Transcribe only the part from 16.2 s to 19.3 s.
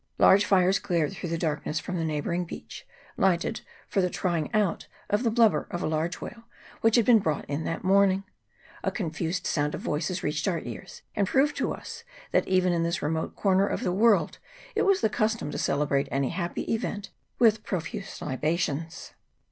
happy event with profuse libations.